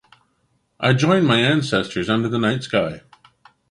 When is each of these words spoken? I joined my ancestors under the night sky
I 0.79 0.93
joined 0.93 1.27
my 1.27 1.37
ancestors 1.41 2.09
under 2.09 2.27
the 2.27 2.39
night 2.39 2.63
sky 2.63 3.01